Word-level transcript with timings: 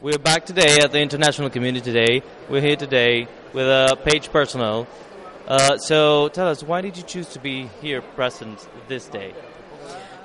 We're 0.00 0.16
back 0.16 0.46
today 0.46 0.78
at 0.80 0.92
the 0.92 1.00
International 1.00 1.50
Community 1.50 1.92
Day. 1.92 2.22
We're 2.48 2.60
here 2.60 2.76
today 2.76 3.26
with 3.52 3.66
uh, 3.66 3.96
Page 3.96 4.30
Personnel. 4.30 4.86
Uh, 5.44 5.76
so 5.78 6.28
tell 6.28 6.46
us, 6.46 6.62
why 6.62 6.82
did 6.82 6.96
you 6.96 7.02
choose 7.02 7.26
to 7.30 7.40
be 7.40 7.68
here 7.82 8.00
present 8.00 8.68
this 8.86 9.08
day? 9.08 9.34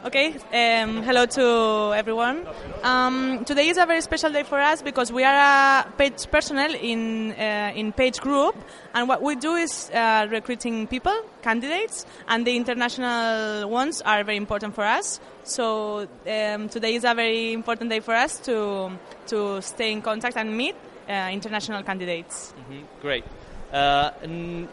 Okay, 0.06 0.36
um, 0.54 1.02
hello 1.02 1.26
to 1.26 1.92
everyone. 1.96 2.46
Um, 2.84 3.46
today 3.46 3.70
is 3.70 3.78
a 3.78 3.88
very 3.88 4.02
special 4.02 4.32
day 4.32 4.44
for 4.44 4.60
us 4.60 4.84
because 4.84 5.12
we 5.12 5.24
are 5.24 5.34
a 5.34 5.92
page 5.98 6.30
personnel 6.30 6.76
in 6.76 7.32
uh, 7.32 7.72
in 7.74 7.94
page 7.94 8.20
group, 8.20 8.56
and 8.94 9.08
what 9.08 9.24
we 9.24 9.36
do 9.38 9.56
is 9.56 9.90
uh, 9.90 10.28
recruiting 10.30 10.86
people, 10.86 11.16
candidates, 11.42 12.06
and 12.28 12.46
the 12.46 12.56
international 12.56 13.68
ones 13.70 14.02
are 14.02 14.24
very 14.24 14.38
important 14.38 14.76
for 14.76 14.84
us. 14.84 15.20
So 15.44 16.08
um, 16.28 16.70
today 16.70 16.96
is 16.96 17.04
a 17.04 17.14
very 17.14 17.54
important 17.54 17.90
day 17.90 18.00
for 18.00 18.14
us 18.14 18.40
to 18.42 18.92
to 19.28 19.62
stay 19.62 19.92
in 19.92 20.02
contact 20.02 20.38
and 20.38 20.56
meet 20.56 20.76
uh, 21.10 21.30
international 21.32 21.84
candidates. 21.84 22.54
Mm-hmm. 22.58 23.02
Great. 23.02 23.26
Uh, 23.74 24.12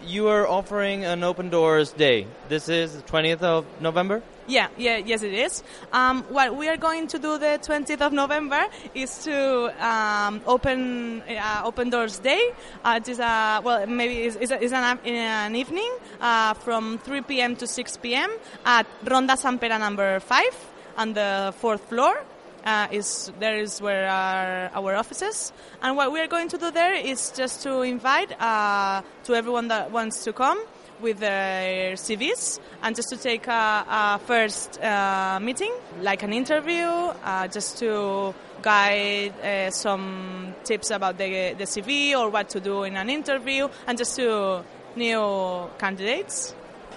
you 0.05 0.29
are 0.29 0.47
offering 0.47 1.07
an 1.07 1.25
open 1.25 1.49
doors 1.49 1.93
day. 1.93 2.27
This 2.51 2.69
is 2.69 2.97
the 2.97 3.03
20th 3.03 3.41
of 3.41 3.65
November? 3.81 4.23
Yeah, 4.47 4.69
yeah, 4.77 4.99
yes, 4.99 5.23
it 5.23 5.33
is. 5.33 5.63
Um, 5.91 6.23
what 6.29 6.55
we 6.55 6.69
are 6.69 6.77
going 6.77 7.07
to 7.09 7.19
do 7.19 7.39
the 7.39 7.59
20th 7.63 8.03
of 8.03 8.13
November 8.13 8.67
is 8.95 9.25
to 9.25 9.73
um, 9.83 10.43
open 10.47 11.23
uh, 11.23 11.63
Open 11.65 11.89
Doors 11.89 12.19
Day. 12.19 12.53
Uh, 12.85 13.01
it 13.01 13.09
is 13.09 13.21
a 13.21 13.63
well, 13.65 13.87
maybe 13.87 14.19
it's, 14.19 14.37
it's, 14.37 14.53
a, 14.53 14.63
it's 14.63 14.75
an, 14.75 14.99
an, 15.07 15.57
evening 15.57 15.97
uh, 16.21 16.53
from 16.55 16.99
3 16.99 17.23
p.m. 17.23 17.57
to 17.57 17.67
6 17.67 17.97
p.m. 17.99 18.31
at 18.67 18.87
Ronda 19.09 19.37
Sant 19.39 19.61
Pere 19.61 19.79
number 19.79 20.21
five 20.21 20.55
on 20.99 21.15
the 21.15 21.55
fourth 21.57 21.89
floor 21.89 22.23
uh, 22.65 22.89
is 22.91 23.33
there 23.39 23.57
is 23.57 23.81
where 23.81 24.09
are 24.09 24.71
our 24.75 24.95
offices, 24.95 25.53
and 25.83 25.97
what 25.97 26.13
we 26.13 26.21
are 26.21 26.27
going 26.27 26.49
to 26.49 26.59
do 26.59 26.71
there 26.71 26.95
is 26.95 27.31
just 27.31 27.63
to 27.63 27.83
invite 27.83 28.33
uh, 28.41 29.03
to 29.25 29.35
everyone 29.35 29.69
that 29.69 29.91
wants 29.91 30.25
to 30.25 30.33
come 30.33 30.59
with 31.01 31.19
their 31.19 31.95
CVs 31.95 32.61
and 32.83 32.95
just 32.95 33.09
to 33.09 33.17
take 33.17 33.47
a, 33.47 33.85
a 33.89 34.21
first 34.27 34.81
uh, 34.83 35.39
meeting, 35.41 35.73
like 36.01 36.23
an 36.23 36.33
interview, 36.33 36.87
uh, 36.87 37.49
just 37.49 37.79
to 37.79 38.35
guide 38.63 39.33
uh, 39.41 39.71
some 39.71 40.55
tips 40.65 40.91
about 40.91 41.17
the, 41.19 41.55
the 41.55 41.65
CV 41.65 42.17
or 42.17 42.29
what 42.29 42.51
to 42.51 42.61
do 42.61 42.85
in 42.85 42.97
an 42.97 43.09
interview, 43.09 43.69
and 43.87 43.97
just 43.97 44.17
to 44.17 44.63
new 44.97 45.69
candidates. 45.79 46.55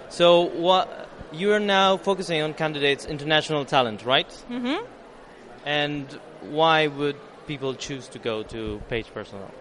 So 0.10 0.42
what 0.42 1.10
you 1.32 1.52
are 1.54 1.60
now 1.60 1.98
focusing 1.98 2.42
on 2.42 2.54
candidates' 2.54 3.06
international 3.06 3.66
talent, 3.66 4.06
right? 4.06 4.30
Mm-hmm. 4.50 4.86
And 5.66 6.08
why 6.42 6.88
would 6.88 7.16
people 7.48 7.74
choose 7.74 8.08
to 8.10 8.20
go 8.20 8.44
to 8.44 8.82
Page 8.90 9.14
Personnel? 9.14 9.52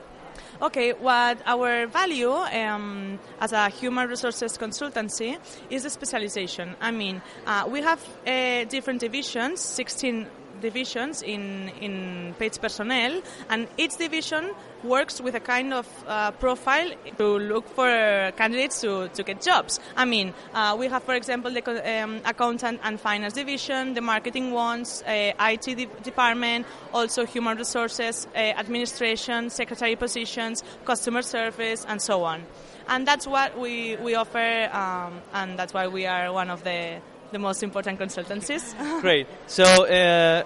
Okay, 0.60 0.92
what 0.92 1.38
our 1.46 1.86
value 1.86 2.30
um, 2.30 3.18
as 3.40 3.52
a 3.52 3.68
human 3.68 4.08
resources 4.08 4.56
consultancy 4.56 5.38
is 5.70 5.82
the 5.82 5.90
specialization. 5.90 6.76
I 6.80 6.92
mean, 6.92 7.20
uh, 7.46 7.68
we 7.68 7.80
have 7.82 8.00
uh, 8.26 8.64
different 8.64 9.00
divisions, 9.00 9.60
16 9.60 10.28
divisions 10.62 11.22
in, 11.22 11.68
in 11.80 12.34
Page 12.38 12.60
Personnel, 12.60 13.20
and 13.50 13.68
each 13.76 13.96
division 13.98 14.50
works 14.84 15.20
with 15.20 15.34
a 15.34 15.40
kind 15.40 15.72
of 15.72 15.86
uh, 16.06 16.30
profile 16.32 16.90
to 17.18 17.38
look 17.38 17.68
for 17.68 18.32
candidates 18.36 18.80
to, 18.80 19.08
to 19.08 19.22
get 19.22 19.40
jobs. 19.42 19.78
I 19.96 20.04
mean, 20.04 20.34
uh, 20.54 20.76
we 20.78 20.88
have, 20.88 21.02
for 21.02 21.14
example, 21.14 21.50
the 21.52 22.02
um, 22.02 22.20
accountant 22.24 22.80
and 22.82 22.98
finance 23.00 23.34
division, 23.34 23.94
the 23.94 24.00
marketing 24.00 24.50
ones, 24.52 25.02
uh, 25.06 25.32
IT 25.38 25.62
de- 25.62 25.86
department, 26.02 26.66
also 26.92 27.26
human 27.26 27.58
resources, 27.58 28.26
uh, 28.34 28.38
administration, 28.38 29.50
secretary 29.50 29.96
positions, 29.96 30.62
customer 30.84 31.22
service, 31.22 31.84
and 31.88 32.00
so 32.00 32.24
on. 32.24 32.42
And 32.88 33.06
that's 33.06 33.26
what 33.26 33.58
we, 33.58 33.96
we 33.96 34.14
offer, 34.14 34.68
um, 34.72 35.20
and 35.32 35.58
that's 35.58 35.72
why 35.72 35.86
we 35.86 36.06
are 36.06 36.32
one 36.32 36.50
of 36.50 36.64
the 36.64 37.00
the 37.32 37.38
most 37.38 37.62
important 37.62 37.98
consultancies. 37.98 38.74
Great. 39.00 39.26
So, 39.46 39.64
uh, 39.64 40.44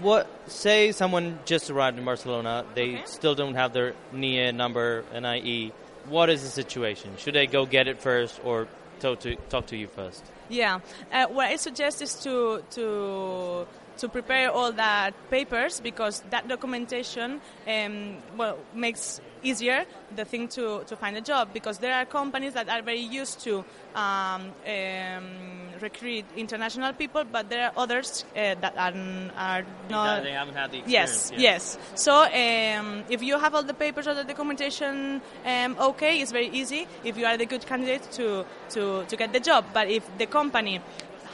what? 0.00 0.28
Say 0.46 0.92
someone 0.92 1.38
just 1.44 1.70
arrived 1.70 1.98
in 1.98 2.04
Barcelona, 2.04 2.64
they 2.74 2.94
okay. 2.94 3.02
still 3.04 3.34
don't 3.34 3.54
have 3.54 3.72
their 3.72 3.94
NIE 4.12 4.50
number, 4.52 5.04
NIE. 5.12 5.72
What 6.08 6.30
is 6.30 6.42
the 6.42 6.48
situation? 6.48 7.12
Should 7.18 7.34
they 7.34 7.46
go 7.46 7.66
get 7.66 7.86
it 7.86 8.00
first, 8.00 8.40
or 8.42 8.66
talk 9.00 9.20
to 9.20 9.36
talk 9.48 9.66
to 9.66 9.76
you 9.76 9.86
first? 9.86 10.24
Yeah. 10.48 10.80
Uh, 11.12 11.26
what 11.26 11.46
I 11.46 11.56
suggest 11.56 12.02
is 12.02 12.14
to 12.24 12.62
to 12.70 13.66
to 13.98 14.08
prepare 14.08 14.50
all 14.50 14.72
that 14.72 15.12
papers 15.30 15.80
because 15.80 16.22
that 16.30 16.48
documentation 16.48 17.40
um, 17.68 18.16
well 18.36 18.58
makes 18.74 19.20
easier 19.42 19.84
the 20.16 20.24
thing 20.24 20.48
to, 20.48 20.82
to 20.86 20.96
find 20.96 21.16
a 21.16 21.20
job 21.20 21.48
because 21.52 21.78
there 21.78 21.94
are 21.94 22.04
companies 22.04 22.54
that 22.54 22.68
are 22.68 22.82
very 22.82 23.00
used 23.00 23.40
to 23.40 23.64
um, 23.94 24.52
um, 24.66 25.69
recruit 25.82 26.24
international 26.36 26.92
people, 26.92 27.24
but 27.24 27.48
there 27.48 27.66
are 27.66 27.72
others 27.76 28.24
uh, 28.30 28.54
that 28.60 28.76
are, 28.76 28.94
are 29.36 29.64
not. 29.88 30.22
They 30.22 30.32
haven't 30.32 30.54
had 30.54 30.72
the 30.72 30.82
Yes, 30.86 31.32
yes. 31.36 31.78
So 31.94 32.24
um, 32.24 33.04
if 33.08 33.22
you 33.22 33.38
have 33.38 33.54
all 33.54 33.62
the 33.62 33.74
papers 33.74 34.06
or 34.06 34.14
the 34.14 34.24
documentation 34.24 35.20
um, 35.44 35.76
okay, 35.80 36.20
it's 36.20 36.32
very 36.32 36.48
easy 36.48 36.86
if 37.04 37.16
you 37.16 37.26
are 37.26 37.36
the 37.36 37.46
good 37.46 37.66
candidate 37.66 38.02
to, 38.12 38.44
to, 38.70 39.04
to 39.06 39.16
get 39.16 39.32
the 39.32 39.40
job. 39.40 39.64
But 39.72 39.88
if 39.88 40.06
the 40.18 40.26
company 40.26 40.80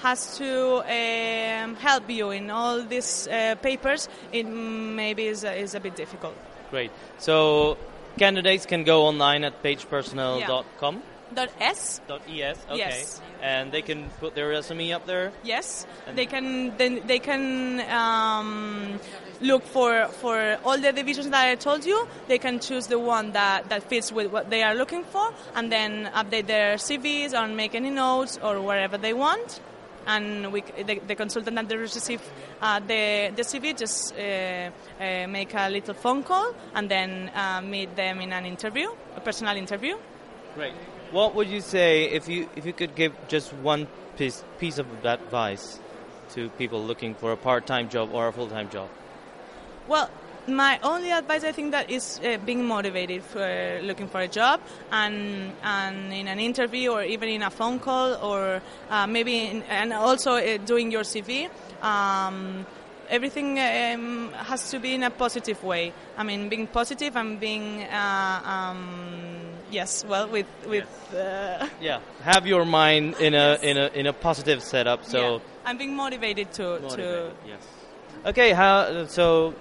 has 0.02 0.38
to 0.38 0.82
um, 0.84 1.74
help 1.76 2.08
you 2.10 2.30
in 2.30 2.50
all 2.50 2.82
these 2.82 3.28
uh, 3.28 3.54
papers, 3.56 4.08
it 4.32 4.44
maybe 4.44 5.26
is, 5.26 5.44
is 5.44 5.74
a 5.74 5.80
bit 5.80 5.96
difficult. 5.96 6.34
Great. 6.70 6.90
So 7.18 7.78
candidates 8.18 8.66
can 8.66 8.84
go 8.84 9.06
online 9.06 9.44
at 9.44 9.62
pagepersonnel.com. 9.62 10.94
Yeah. 10.94 11.02
Dot 11.34 11.50
S. 11.60 12.00
Dot 12.06 12.22
ES. 12.28 12.58
Okay. 12.70 12.78
Yes. 12.78 13.20
And 13.42 13.72
they 13.72 13.82
can 13.82 14.08
put 14.20 14.34
their 14.34 14.48
resume 14.48 14.92
up 14.92 15.06
there. 15.06 15.32
Yes. 15.42 15.86
And 16.06 16.16
they 16.16 16.26
can. 16.26 16.76
Then 16.76 17.02
they 17.06 17.18
can 17.18 17.80
um, 17.90 18.98
look 19.40 19.64
for 19.64 20.06
for 20.20 20.58
all 20.64 20.78
the 20.78 20.92
divisions 20.92 21.30
that 21.30 21.48
I 21.48 21.54
told 21.56 21.84
you. 21.84 22.06
They 22.28 22.38
can 22.38 22.60
choose 22.60 22.86
the 22.86 22.98
one 22.98 23.32
that 23.32 23.68
that 23.68 23.82
fits 23.82 24.12
with 24.12 24.30
what 24.30 24.50
they 24.50 24.62
are 24.62 24.74
looking 24.74 25.04
for, 25.04 25.32
and 25.54 25.70
then 25.70 26.10
update 26.14 26.46
their 26.46 26.76
CVs 26.76 27.34
or 27.34 27.48
make 27.48 27.74
any 27.74 27.90
notes 27.90 28.38
or 28.42 28.60
wherever 28.60 28.96
they 28.96 29.12
want 29.12 29.60
and 30.06 30.52
we, 30.52 30.60
the, 30.60 31.00
the, 31.06 31.14
consultant 31.14 31.56
that 31.56 31.68
they 31.68 31.76
receive 31.76 32.22
uh, 32.62 32.78
the, 32.80 33.32
the 33.34 33.42
CV 33.42 33.76
just 33.76 34.14
uh, 34.14 34.70
uh, 35.02 35.26
make 35.26 35.52
a 35.54 35.68
little 35.68 35.94
phone 35.94 36.22
call 36.22 36.54
and 36.74 36.88
then 36.88 37.30
uh, 37.34 37.60
meet 37.60 37.94
them 37.96 38.20
in 38.20 38.32
an 38.32 38.46
interview, 38.46 38.88
a 39.16 39.20
personal 39.20 39.56
interview. 39.56 39.96
Great. 40.56 40.72
What 41.12 41.34
would 41.34 41.48
you 41.48 41.60
say 41.60 42.04
if 42.04 42.28
you 42.28 42.48
if 42.56 42.64
you 42.64 42.72
could 42.72 42.94
give 42.94 43.12
just 43.28 43.52
one 43.52 43.86
piece 44.16 44.42
piece 44.58 44.78
of 44.78 44.86
advice 45.04 45.78
to 46.30 46.48
people 46.56 46.82
looking 46.82 47.14
for 47.14 47.32
a 47.32 47.36
part-time 47.36 47.90
job 47.90 48.08
or 48.14 48.28
a 48.28 48.32
full-time 48.32 48.70
job? 48.70 48.88
Well, 49.86 50.08
my 50.48 50.80
only 50.82 51.10
advice 51.12 51.44
I 51.44 51.52
think 51.52 51.72
that 51.72 51.90
is 51.90 52.18
uh, 52.24 52.38
being 52.46 52.64
motivated 52.64 53.22
for 53.22 53.80
looking 53.82 54.08
for 54.08 54.20
a 54.20 54.28
job 54.28 54.60
and 54.90 55.52
and 55.62 56.10
in 56.10 56.26
an 56.26 56.40
interview 56.40 56.90
or 56.90 57.02
even 57.02 57.28
in 57.28 57.42
a 57.42 57.50
phone 57.50 57.78
call 57.78 58.14
or 58.24 58.62
uh, 58.88 59.06
maybe 59.06 59.36
in, 59.36 59.62
and 59.64 59.92
also 59.92 60.36
uh, 60.36 60.56
doing 60.64 60.90
your 60.90 61.02
CV. 61.02 61.50
Um, 61.82 62.64
everything 63.10 63.58
um, 63.58 64.32
has 64.32 64.70
to 64.70 64.78
be 64.78 64.94
in 64.94 65.02
a 65.02 65.10
positive 65.10 65.62
way. 65.62 65.92
I 66.16 66.22
mean, 66.24 66.48
being 66.48 66.66
positive 66.66 67.14
and 67.14 67.38
being 67.38 67.82
uh, 67.84 68.40
um, 68.44 69.45
yes, 69.70 70.04
well, 70.04 70.28
with 70.28 70.46
with 70.66 70.88
yes. 71.12 71.14
Uh, 71.14 71.68
yeah, 71.80 72.00
have 72.22 72.46
your 72.46 72.64
mind 72.64 73.16
in 73.20 73.34
a 73.34 73.36
yes. 73.36 73.62
in 73.62 73.76
a 73.76 73.86
in 73.94 74.06
a 74.06 74.12
positive 74.12 74.62
setup. 74.62 75.04
So 75.04 75.36
yeah. 75.36 75.42
I'm 75.64 75.78
being 75.78 75.94
motivated 75.94 76.52
to 76.54 76.80
motivated, 76.80 76.96
to 76.96 77.32
yes. 77.46 77.66
Okay, 78.24 78.52
how 78.52 79.06
so? 79.06 79.54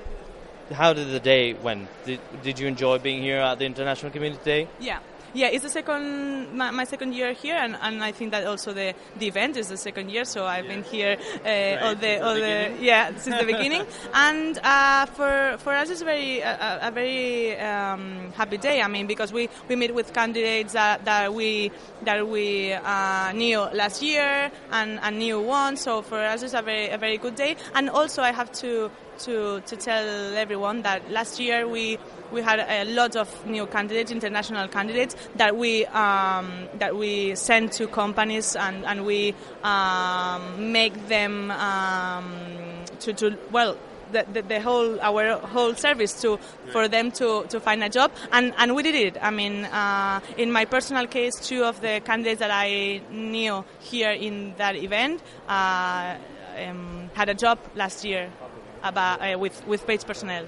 how 0.73 0.93
did 0.93 1.11
the 1.11 1.19
day 1.19 1.53
went? 1.53 1.87
Did, 2.05 2.19
did 2.41 2.59
you 2.59 2.67
enjoy 2.67 2.97
being 2.97 3.21
here 3.21 3.37
at 3.37 3.59
the 3.59 3.65
International 3.65 4.11
Community 4.11 4.41
Day? 4.43 4.67
Yeah. 4.79 4.99
Yeah, 5.35 5.47
it's 5.47 5.63
the 5.63 5.69
second 5.69 6.55
my, 6.55 6.71
my, 6.71 6.85
second 6.85 7.13
year 7.13 7.33
here, 7.33 7.55
and, 7.55 7.75
and 7.81 8.01
I 8.01 8.13
think 8.13 8.31
that 8.31 8.47
also 8.47 8.71
the, 8.71 8.93
the 9.19 9.27
event 9.27 9.57
is 9.57 9.67
the 9.67 9.75
second 9.75 10.09
year. 10.09 10.23
So 10.23 10.45
I've 10.45 10.63
yeah. 10.63 10.71
been 10.71 10.83
here 10.83 11.17
uh, 11.19 11.49
right. 11.49 11.79
all 11.81 11.95
the 11.95 12.25
all 12.25 12.35
the, 12.35 12.39
the 12.39 12.77
yeah 12.79 13.13
since 13.17 13.37
the 13.37 13.45
beginning, 13.45 13.85
and 14.13 14.57
uh, 14.63 15.05
for 15.07 15.57
for 15.59 15.73
us 15.73 15.89
it's 15.89 16.03
very 16.03 16.39
a, 16.39 16.79
a 16.83 16.91
very 16.91 17.59
um, 17.59 18.31
happy 18.37 18.57
day. 18.57 18.81
I 18.81 18.87
mean, 18.87 19.07
because 19.07 19.33
we, 19.33 19.49
we 19.67 19.75
meet 19.75 19.93
with 19.93 20.13
candidates 20.13 20.71
that, 20.71 21.03
that 21.03 21.33
we 21.33 21.69
that 22.03 22.29
we 22.29 22.71
uh, 22.71 23.33
knew 23.33 23.59
last 23.59 24.01
year 24.01 24.49
and 24.71 24.99
a 25.03 25.11
new 25.11 25.41
one. 25.41 25.75
So 25.75 26.01
for 26.01 26.17
us 26.17 26.43
it's 26.43 26.53
a 26.53 26.61
very 26.61 26.87
a 26.91 26.97
very 26.97 27.17
good 27.17 27.35
day, 27.35 27.57
and 27.73 27.89
also 27.89 28.21
I 28.21 28.31
have 28.31 28.53
to 28.63 28.89
to, 29.19 29.61
to 29.61 29.75
tell 29.77 30.35
everyone 30.35 30.81
that 30.81 31.09
last 31.11 31.39
year 31.39 31.67
we 31.67 31.97
we 32.31 32.41
had 32.41 32.59
a 32.59 32.83
lot 32.91 33.15
of 33.15 33.45
new 33.45 33.65
candidates, 33.67 34.11
international 34.11 34.67
candidates 34.67 35.15
that 35.35 35.55
we 35.55 35.85
um, 35.87 36.67
that 36.79 36.95
we 36.95 37.35
sent 37.35 37.73
to 37.73 37.87
companies 37.87 38.55
and 38.55 38.85
and 38.85 39.05
we 39.05 39.33
um, 39.63 40.71
make 40.71 41.07
them 41.07 41.51
um, 41.51 42.33
to, 42.99 43.13
to 43.13 43.37
well 43.51 43.77
the, 44.11 44.25
the, 44.33 44.41
the 44.41 44.59
whole 44.61 44.99
our 45.01 45.37
whole 45.39 45.73
service 45.75 46.21
to 46.21 46.37
for 46.71 46.87
them 46.87 47.11
to, 47.11 47.45
to 47.49 47.59
find 47.59 47.83
a 47.83 47.89
job, 47.89 48.11
and, 48.31 48.53
and 48.57 48.75
we 48.75 48.83
did 48.83 48.95
it. 48.95 49.17
I 49.21 49.31
mean, 49.31 49.65
uh, 49.65 50.19
in 50.37 50.51
my 50.51 50.65
personal 50.65 51.07
case, 51.07 51.35
two 51.35 51.63
of 51.63 51.81
the 51.81 52.01
candidates 52.03 52.39
that 52.39 52.51
I 52.51 53.01
knew 53.11 53.63
here 53.79 54.11
in 54.11 54.53
that 54.57 54.75
event 54.75 55.21
uh, 55.47 56.15
um, 56.57 57.09
had 57.13 57.29
a 57.29 57.33
job 57.33 57.59
last 57.75 58.05
year 58.05 58.29
about 58.83 59.21
uh, 59.21 59.37
with 59.37 59.65
with 59.67 59.85
Page 59.85 60.05
personnel. 60.05 60.45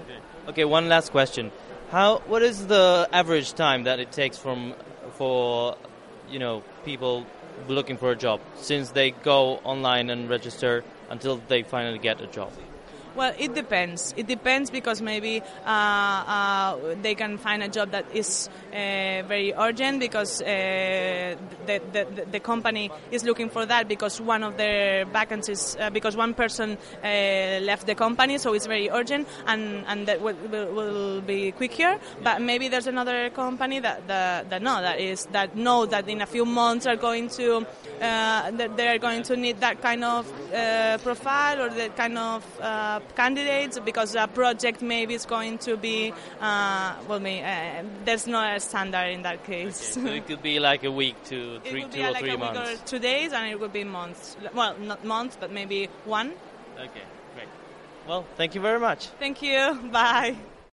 Okay, 0.47 0.65
one 0.65 0.87
last 0.87 1.11
question. 1.11 1.51
How 1.89 2.19
what 2.27 2.43
is 2.43 2.67
the 2.67 3.07
average 3.13 3.53
time 3.53 3.83
that 3.83 3.99
it 4.01 4.11
takes 4.11 4.37
from 4.37 4.73
for 5.13 5.77
you 6.29 6.37
know 6.37 6.61
people 6.83 7.25
looking 7.69 7.97
for 7.97 8.11
a 8.11 8.15
job 8.15 8.41
since 8.57 8.91
they 8.91 9.11
go 9.11 9.61
online 9.63 10.09
and 10.09 10.29
register 10.29 10.83
until 11.09 11.41
they 11.47 11.63
finally 11.63 11.97
get 11.97 12.19
a 12.19 12.27
job? 12.27 12.51
Well, 13.17 13.33
it 13.35 13.55
depends. 13.55 14.13
It 14.15 14.27
depends 14.27 14.69
because 14.69 15.01
maybe 15.01 15.41
uh, 15.65 15.69
uh, 15.69 16.77
they 17.01 17.15
can 17.15 17.39
find 17.39 17.63
a 17.63 17.67
job 17.67 17.89
that 17.89 18.05
is 18.13 18.47
uh, 18.67 19.25
very 19.27 19.55
urgent 19.57 19.99
because 19.99 20.39
uh, 20.39 21.35
the, 21.65 21.81
the, 21.91 22.25
the, 22.31 22.39
company 22.39 22.91
is 23.09 23.23
looking 23.23 23.49
for 23.49 23.65
that 23.65 23.87
because 23.87 24.21
one 24.21 24.43
of 24.43 24.55
their 24.57 25.05
vacancies, 25.05 25.75
uh, 25.79 25.89
because 25.89 26.15
one 26.15 26.35
person 26.35 26.77
uh, 27.03 27.07
left 27.07 27.87
the 27.87 27.95
company, 27.95 28.37
so 28.37 28.53
it's 28.53 28.67
very 28.67 28.87
urgent 28.91 29.27
and, 29.47 29.83
and 29.87 30.07
that 30.07 30.21
will, 30.21 30.35
will, 30.51 31.21
be 31.21 31.51
quicker. 31.53 31.97
But 32.21 32.43
maybe 32.43 32.67
there's 32.67 32.85
another 32.85 33.31
company 33.31 33.79
that, 33.79 34.07
that, 34.07 34.51
that 34.51 34.61
no, 34.61 34.79
that 34.79 34.99
is 34.99 35.25
that 35.31 35.55
know 35.55 35.87
that 35.87 36.07
in 36.07 36.21
a 36.21 36.27
few 36.27 36.45
months 36.45 36.85
are 36.85 36.95
going 36.95 37.29
to 37.29 37.65
that 37.99 38.77
they 38.77 38.87
are 38.87 38.99
going 38.99 39.23
to 39.23 39.35
need 39.35 39.59
that 39.61 39.81
kind 39.81 40.03
of 40.03 40.31
profile 41.01 41.63
or 41.63 41.69
that 41.69 41.97
kind 41.97 42.17
of 42.19 42.43
candidates 43.15 43.79
because 43.79 44.15
a 44.15 44.27
project 44.27 44.81
maybe 44.81 45.13
is 45.13 45.25
going 45.25 45.57
to 45.59 45.77
be 45.77 46.13
uh, 46.39 46.95
well, 47.07 47.19
me, 47.19 47.41
uh, 47.41 47.83
there's 48.05 48.27
no 48.27 48.41
a 48.41 48.59
standard 48.59 49.09
in 49.09 49.23
that 49.23 49.43
case. 49.43 49.97
Okay, 49.97 50.07
so 50.07 50.13
it 50.13 50.27
could 50.27 50.41
be 50.41 50.59
like 50.59 50.83
a 50.83 50.91
week 50.91 51.15
to 51.25 51.59
three, 51.63 51.83
two 51.83 52.01
or 52.01 52.11
like 52.11 52.23
three 52.23 52.37
months. 52.37 52.81
Two 52.85 52.99
days, 52.99 53.33
and 53.33 53.49
it 53.49 53.59
would 53.59 53.73
be 53.73 53.83
months. 53.83 54.37
Well, 54.53 54.77
not 54.79 55.03
months, 55.03 55.37
but 55.39 55.51
maybe 55.51 55.89
one. 56.05 56.33
Okay, 56.75 57.05
great. 57.35 57.47
Well, 58.07 58.25
thank 58.35 58.55
you 58.55 58.61
very 58.61 58.79
much. 58.79 59.07
Thank 59.19 59.41
you. 59.41 59.79
Bye. 59.91 60.35